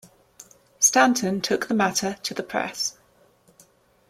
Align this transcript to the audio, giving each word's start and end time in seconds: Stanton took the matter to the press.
Stanton 0.79 1.41
took 1.41 1.67
the 1.67 1.75
matter 1.75 2.17
to 2.23 2.33
the 2.33 2.41
press. 2.41 2.97